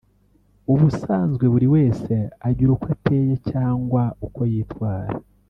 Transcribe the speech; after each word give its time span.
Ubusanzwe 0.73 1.45
buri 1.53 1.67
wese 1.75 2.13
agira 2.47 2.69
uko 2.75 2.85
ateye 2.95 3.33
cyangwa 3.49 4.03
uko 4.25 4.39
yitwara 4.51 5.13